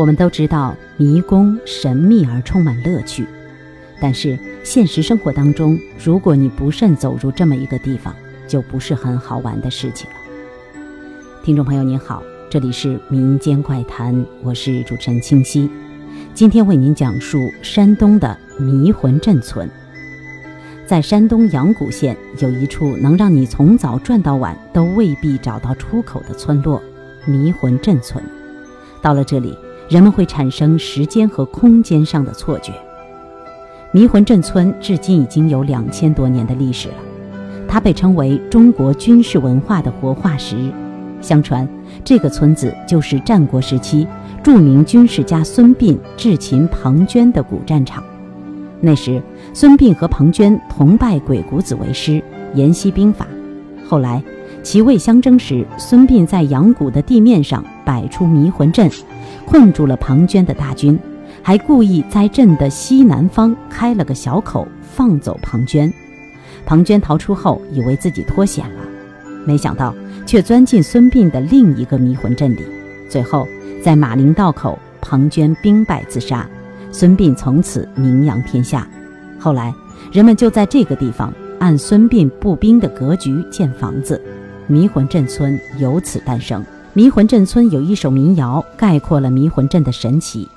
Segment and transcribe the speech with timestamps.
[0.00, 3.26] 我们都知道迷宫神秘而充满乐趣，
[4.00, 8.16] 但是现实生活当中，如果你不慎走入这么一个地方，
[8.48, 10.16] 就不是很好玩的事情了。
[11.44, 15.68] 听众朋友您好，这里是民间怪谈，我是主持人清溪，
[16.32, 19.68] 今天为您讲述山东的迷魂镇村。
[20.86, 26.82] 在山东阳谷县有一处能让你从早转到晚都未必找到出口的村落——
[27.28, 28.24] 迷魂镇村。
[29.02, 29.54] 到了这里。
[29.90, 32.72] 人们会产生时间和空间上的错觉。
[33.90, 36.94] 迷魂镇村至今已经有两千多年的历史了，
[37.66, 40.56] 它被称为中国军事文化的活化石。
[41.20, 41.68] 相传，
[42.04, 44.06] 这个村子就是战国时期
[44.44, 48.02] 著名军事家孙膑智擒庞涓的古战场。
[48.80, 49.20] 那时，
[49.52, 52.22] 孙膑和庞涓同拜鬼谷子为师，
[52.54, 53.26] 研习兵法。
[53.84, 54.22] 后来，
[54.62, 58.90] 齐魏相争时，孙膑在阳谷的地面上摆出迷魂阵。
[59.46, 60.96] 困住了庞涓的大军，
[61.42, 65.92] 还故意在阵的西南方开了个小口，放走庞涓。
[66.64, 68.82] 庞涓逃出后，以为自己脱险了，
[69.44, 69.92] 没想到
[70.24, 72.60] 却钻进孙膑的另一个迷魂阵里。
[73.08, 73.44] 最后，
[73.82, 76.46] 在马陵道口，庞涓兵败自杀，
[76.92, 78.86] 孙膑从此名扬天下。
[79.36, 79.74] 后来，
[80.12, 84.22] 人们就在这个地方按孙膑步兵的格局建房子，
[84.70, 86.64] 迷魂镇村由此诞生。
[86.92, 90.48] 迷魂镇村有一首民谣，概括了迷魂镇的神奇。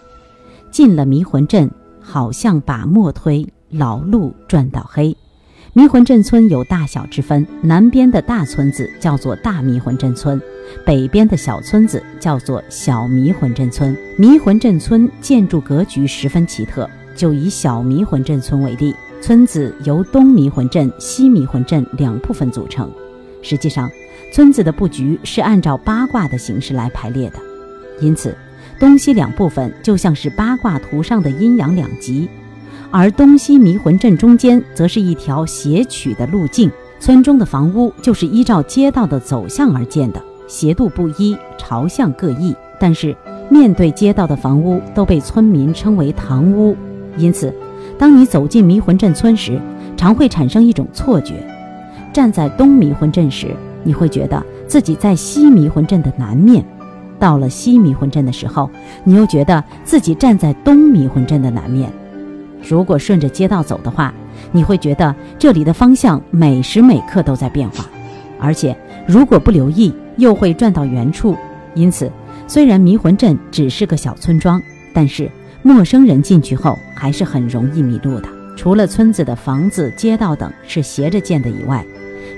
[0.69, 1.67] 进了迷魂镇，
[1.99, 5.17] 好像把磨推，老路转到黑。
[5.73, 10.39] 迷魂镇村有大小之分，南边的大村子叫做大迷魂镇村，
[10.85, 13.97] 北边的小村子叫做小迷魂镇村。
[14.15, 22.91] 迷魂镇村建筑格局十分奇特，就以小迷魂镇村为例，村子由东迷魂镇、西迷魂镇两部分组成。
[23.43, 23.91] 实际上，
[24.31, 27.37] 村子的布局是按照八卦的形式来排列的，
[28.01, 28.35] 因此
[28.79, 32.27] 东西两部分就像是八卦图上的阴阳两极，
[32.89, 36.71] 而东西迷魂阵中间则是一条斜曲的路径。
[36.99, 43.13] 村中的房屋就是依照街道的走向而建的，斜度不一，朝向各异，但是
[43.49, 46.77] 面对街道的房屋都被村民称为堂屋。
[47.17, 47.53] 因此，
[47.99, 49.59] 当你走进迷魂阵村时，
[49.97, 51.45] 常会产生一种错觉：
[52.13, 53.47] 站在东迷魂阵时。
[53.85, 56.63] 你会觉得自己在西迷魂阵的南面，
[57.19, 58.69] 到了西迷魂阵的时候，
[59.03, 61.91] 你又觉得自己站在东迷魂阵的南面。
[62.65, 64.13] 如果顺着街道走的话，
[64.53, 67.85] 你会觉得这里的方向每时每刻都在变化，
[68.39, 68.73] 而且
[69.05, 71.35] 如果不留意，又会转到原处。
[71.73, 72.09] 因此，
[72.47, 74.61] 虽然迷魂阵只是个小村庄，
[74.93, 75.29] 但是
[75.61, 78.29] 陌生人进去后还是很容易迷路的。
[78.55, 81.83] 除了村子的房子、街道等是斜着建的以外，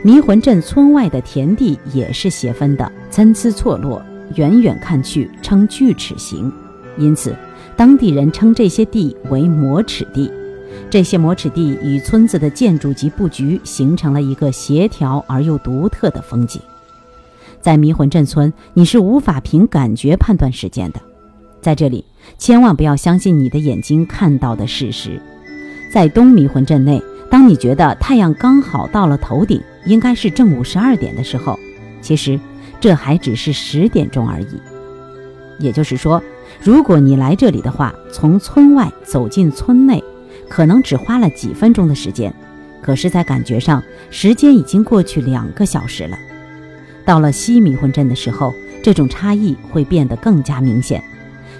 [0.05, 3.99] 迷魂镇村外的田地也是斜分的，参差错落，
[4.35, 6.53] 远远看去呈锯齿形，
[6.95, 7.35] 因此
[7.75, 10.31] 当地人称这些地为磨齿地。
[10.91, 16.61] 这些磨齿地与村子的建筑及布局形成了一个协调而又独特的风景。
[17.59, 21.01] 在迷魂镇村，你是无法凭感觉判断时间的，
[21.61, 22.05] 在这里
[22.37, 25.19] 千万不要相信你的眼睛看到的事实。
[25.91, 27.01] 在东迷魂镇内。
[27.29, 31.59] 当你觉得太阳刚好到了头顶，应该是正午十二点的时候，
[32.01, 32.39] 其实
[32.79, 34.59] 这还只是十点钟而已。
[35.59, 36.21] 也就是说，
[36.61, 40.03] 如果你来这里的话，从村外走进村内，
[40.49, 42.33] 可能只花了几分钟的时间，
[42.81, 46.17] 可是，在感觉上，时间已经过去两个小时了。
[47.05, 48.53] 到了西迷魂镇的时候，
[48.83, 51.03] 这种差异会变得更加明显。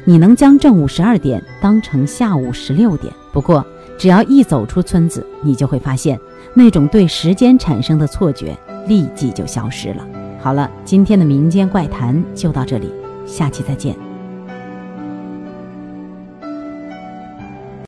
[0.06, 3.66] 你能将正午十二点当成下午十六点，不过。
[3.98, 6.20] 只要一走出村子，你就会发现
[6.54, 8.54] 那种对时间产生的错觉
[8.88, 10.06] 立即就消失了。
[10.38, 12.92] 好了，今天的民间怪谈就到这里，
[13.26, 14.05] 下期再见。